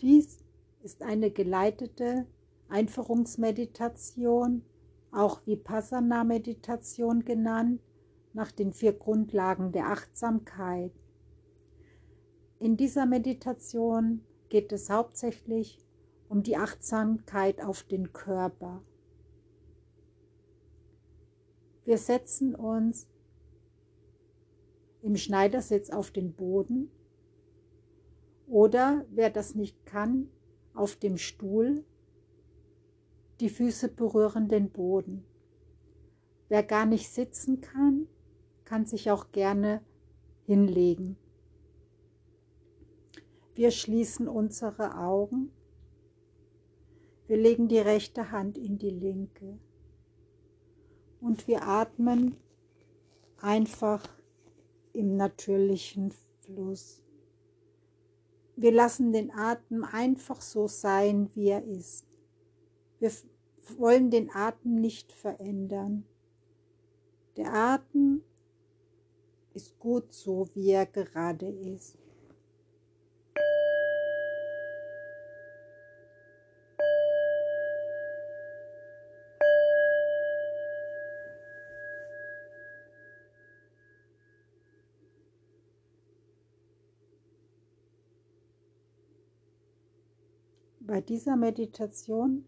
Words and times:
Dies 0.00 0.44
ist 0.82 1.02
eine 1.02 1.30
geleitete 1.30 2.26
Einführungsmeditation, 2.68 4.62
auch 5.12 5.46
Vipassana-Meditation 5.46 7.24
genannt, 7.24 7.80
nach 8.32 8.50
den 8.50 8.72
vier 8.72 8.92
Grundlagen 8.92 9.70
der 9.72 9.86
Achtsamkeit. 9.86 10.92
In 12.58 12.76
dieser 12.76 13.06
Meditation 13.06 14.22
geht 14.48 14.72
es 14.72 14.90
hauptsächlich 14.90 15.78
um 16.28 16.42
die 16.42 16.56
Achtsamkeit 16.56 17.62
auf 17.62 17.84
den 17.84 18.12
Körper. 18.12 18.82
Wir 21.84 21.98
setzen 21.98 22.54
uns 22.54 23.08
im 25.02 25.16
Schneidersitz 25.16 25.90
auf 25.90 26.10
den 26.10 26.32
Boden 26.32 26.90
oder 28.46 29.04
wer 29.10 29.30
das 29.30 29.54
nicht 29.54 29.86
kann, 29.86 30.28
auf 30.74 30.96
dem 30.96 31.16
Stuhl. 31.18 31.84
Die 33.40 33.48
Füße 33.48 33.88
berühren 33.88 34.48
den 34.48 34.70
Boden. 34.70 35.24
Wer 36.48 36.62
gar 36.62 36.86
nicht 36.86 37.08
sitzen 37.10 37.60
kann, 37.60 38.06
kann 38.64 38.86
sich 38.86 39.10
auch 39.10 39.32
gerne 39.32 39.82
hinlegen. 40.44 41.16
Wir 43.54 43.70
schließen 43.70 44.28
unsere 44.28 44.98
Augen. 44.98 45.52
Wir 47.26 47.36
legen 47.36 47.68
die 47.68 47.78
rechte 47.78 48.30
Hand 48.30 48.58
in 48.58 48.78
die 48.78 48.90
linke. 48.90 49.58
Und 51.20 51.46
wir 51.48 51.62
atmen 51.62 52.36
einfach 53.40 54.02
im 54.92 55.16
natürlichen 55.16 56.12
Fluss. 56.40 57.03
Wir 58.56 58.72
lassen 58.72 59.12
den 59.12 59.32
Atem 59.32 59.84
einfach 59.84 60.40
so 60.40 60.68
sein, 60.68 61.30
wie 61.34 61.48
er 61.48 61.64
ist. 61.64 62.06
Wir 63.00 63.10
wollen 63.78 64.10
den 64.10 64.30
Atem 64.34 64.80
nicht 64.80 65.12
verändern. 65.12 66.04
Der 67.36 67.52
Atem 67.52 68.22
ist 69.54 69.78
gut 69.78 70.12
so, 70.12 70.48
wie 70.54 70.70
er 70.70 70.86
gerade 70.86 71.48
ist. 71.48 71.98
Bei 90.86 91.00
dieser 91.00 91.34
Meditation 91.36 92.44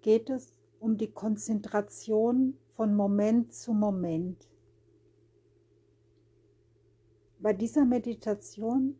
geht 0.00 0.30
es 0.30 0.58
um 0.80 0.96
die 0.96 1.12
Konzentration 1.12 2.56
von 2.70 2.96
Moment 2.96 3.52
zu 3.52 3.74
Moment. 3.74 4.48
Bei 7.38 7.52
dieser 7.52 7.84
Meditation 7.84 8.98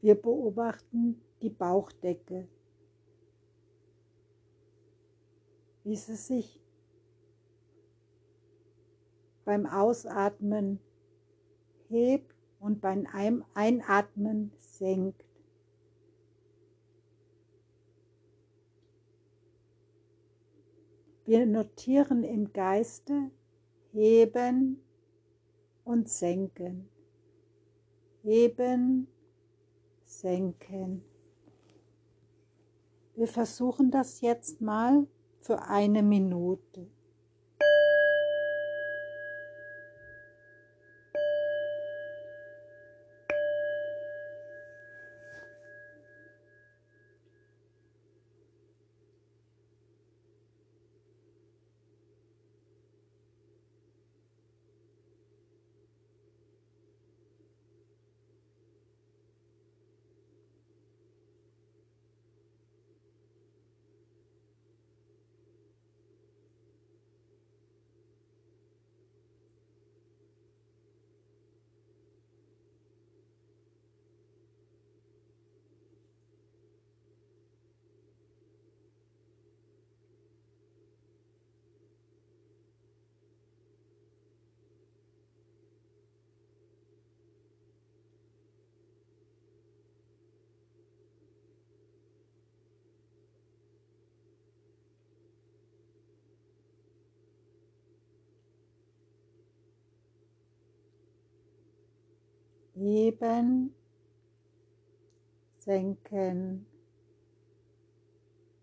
wir 0.00 0.14
beobachten 0.14 1.20
die 1.42 1.50
Bauchdecke, 1.50 2.48
wie 5.84 5.96
sie 5.96 6.16
sich 6.16 6.58
beim 9.44 9.66
Ausatmen 9.66 10.80
hebt 11.90 12.41
und 12.62 12.80
beim 12.80 13.08
Einatmen 13.54 14.52
senkt. 14.60 15.24
Wir 21.24 21.44
notieren 21.44 22.22
im 22.22 22.52
Geiste 22.52 23.32
heben 23.90 24.80
und 25.84 26.08
senken, 26.08 26.88
heben, 28.22 29.08
senken. 30.04 31.02
Wir 33.16 33.26
versuchen 33.26 33.90
das 33.90 34.20
jetzt 34.20 34.60
mal 34.60 35.08
für 35.40 35.62
eine 35.62 36.04
Minute. 36.04 36.86
Heben, 102.74 103.74
senken, 105.58 106.66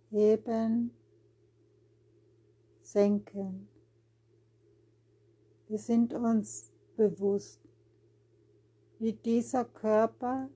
heben, 0.10 0.92
senken. 2.82 3.68
Wir 5.68 5.78
sind 5.78 6.14
uns 6.14 6.72
bewusst, 6.98 7.62
wie 8.98 9.14
dieser 9.14 9.66
Körper 9.66 10.50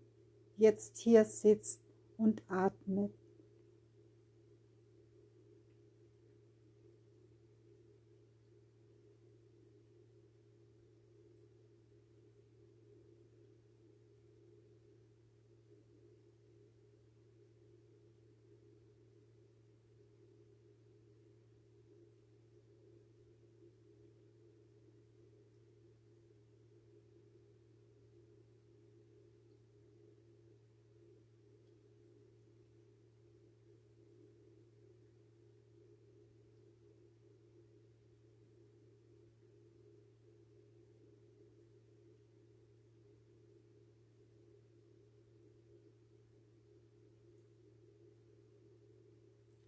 jetzt 0.58 0.98
hier 0.98 1.24
sitzt 1.24 1.82
und 2.18 2.42
atmet. 2.50 3.14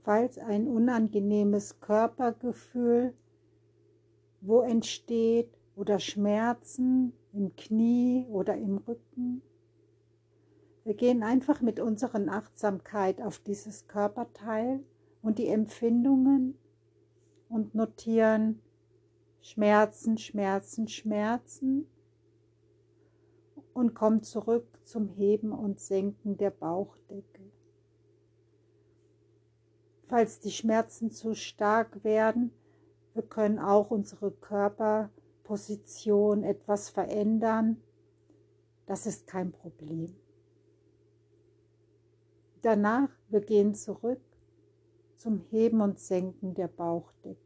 Falls 0.05 0.37
ein 0.37 0.67
unangenehmes 0.67 1.81
Körpergefühl 1.81 3.13
wo 4.47 4.61
entsteht 4.61 5.49
oder 5.75 5.99
Schmerzen 5.99 7.13
im 7.33 7.55
Knie 7.55 8.27
oder 8.29 8.55
im 8.55 8.77
Rücken. 8.77 9.41
Wir 10.83 10.93
gehen 10.93 11.23
einfach 11.23 11.61
mit 11.61 11.79
unserer 11.79 12.21
Achtsamkeit 12.31 13.21
auf 13.21 13.39
dieses 13.39 13.87
Körperteil 13.87 14.83
und 15.23 15.39
die 15.39 15.47
Empfindungen 15.47 16.55
und 17.49 17.73
notieren 17.73 18.61
Schmerzen, 19.41 20.19
Schmerzen, 20.19 20.87
Schmerzen 20.87 21.87
und 23.73 23.95
komm 23.95 24.21
zurück 24.21 24.67
zum 24.83 25.09
Heben 25.09 25.51
und 25.51 25.79
Senken 25.79 26.37
der 26.37 26.51
Bauchdecke. 26.51 27.34
Falls 30.07 30.39
die 30.39 30.51
Schmerzen 30.51 31.11
zu 31.11 31.33
stark 31.33 32.03
werden, 32.03 32.51
wir 33.13 33.23
können 33.23 33.59
auch 33.59 33.91
unsere 33.91 34.31
Körperposition 34.31 36.43
etwas 36.43 36.89
verändern. 36.89 37.81
Das 38.85 39.05
ist 39.05 39.25
kein 39.25 39.51
Problem. 39.51 40.15
Danach, 42.61 43.09
wir 43.29 43.41
gehen 43.41 43.73
zurück 43.73 44.21
zum 45.15 45.39
Heben 45.49 45.81
und 45.81 45.99
Senken 45.99 46.53
der 46.55 46.67
Bauchdecke. 46.67 47.44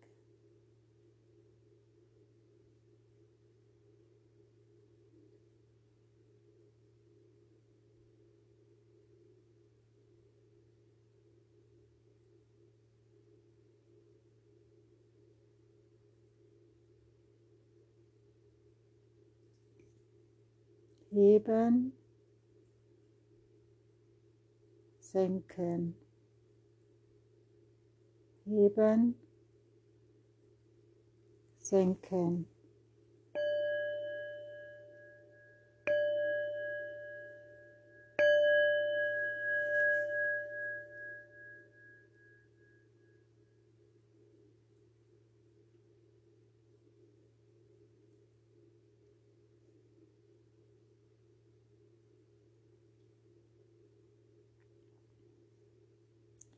Heben, 21.11 21.93
senken, 24.99 25.95
heben, 28.45 29.15
senken. 31.57 32.45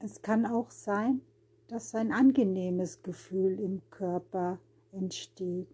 Es 0.03 0.24
kann 0.24 0.48
auch 0.48 0.71
sein, 0.71 1.21
dass 1.68 1.94
ein 1.94 2.12
angenehmes 2.12 3.03
Gefühl 3.03 3.59
im 3.59 3.81
Körper 3.92 4.59
entsteht. 4.92 5.68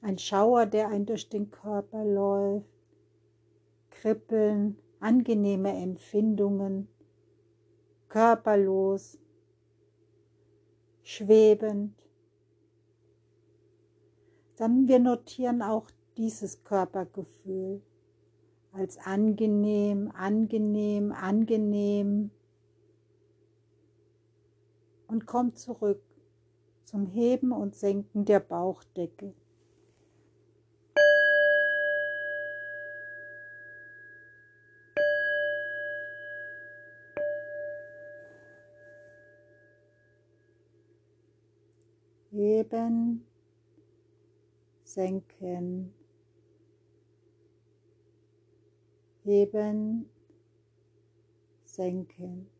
Ein 0.00 0.16
Schauer, 0.16 0.64
der 0.64 0.88
ein 0.88 1.04
durch 1.04 1.28
den 1.28 1.50
Körper 1.50 2.04
läuft, 2.04 2.66
Kribbeln, 3.90 4.78
angenehme 4.98 5.74
Empfindungen, 5.74 6.88
körperlos, 8.08 9.18
schwebend. 11.02 11.94
Dann 14.56 14.88
wir 14.88 15.00
notieren 15.00 15.60
auch 15.60 15.90
dieses 16.16 16.64
Körpergefühl 16.64 17.82
als 18.72 18.96
angenehm, 18.98 20.10
angenehm, 20.14 21.12
angenehm, 21.12 22.30
und 25.10 25.26
komm 25.26 25.56
zurück 25.56 26.02
zum 26.84 27.06
Heben 27.06 27.50
und 27.50 27.74
Senken 27.74 28.24
der 28.24 28.38
Bauchdecke. 28.38 29.34
Heben, 42.30 43.26
senken, 44.84 45.92
heben, 49.24 50.08
senken. 51.64 52.59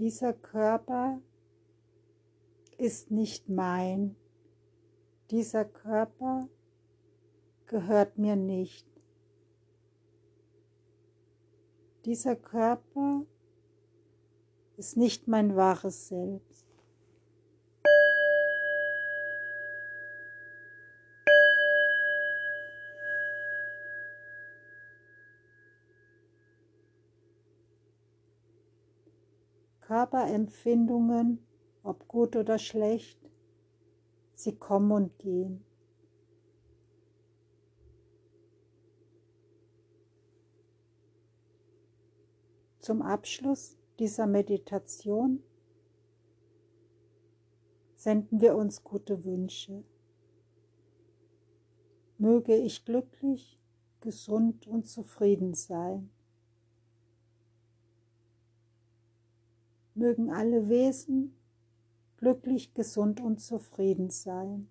Dieser 0.00 0.32
Körper 0.32 1.20
ist 2.78 3.10
nicht 3.10 3.50
mein. 3.50 4.16
Dieser 5.30 5.66
Körper 5.66 6.48
gehört 7.66 8.16
mir 8.16 8.34
nicht. 8.34 8.86
Dieser 12.06 12.34
Körper 12.34 13.26
ist 14.78 14.96
nicht 14.96 15.28
mein 15.28 15.54
wahres 15.54 16.08
Selbst. 16.08 16.69
Körperempfindungen, 30.10 31.38
ob 31.84 32.08
gut 32.08 32.34
oder 32.34 32.58
schlecht, 32.58 33.18
sie 34.34 34.56
kommen 34.56 34.90
und 34.90 35.18
gehen. 35.18 35.64
Zum 42.80 43.02
Abschluss 43.02 43.76
dieser 44.00 44.26
Meditation 44.26 45.44
senden 47.94 48.40
wir 48.40 48.56
uns 48.56 48.82
gute 48.82 49.24
Wünsche. 49.24 49.84
Möge 52.18 52.56
ich 52.56 52.84
glücklich, 52.84 53.60
gesund 54.00 54.66
und 54.66 54.88
zufrieden 54.88 55.54
sein. 55.54 56.10
Mögen 60.00 60.30
alle 60.30 60.68
Wesen 60.68 61.36
glücklich, 62.16 62.74
gesund 62.74 63.20
und 63.20 63.40
zufrieden 63.40 64.10
sein. 64.10 64.68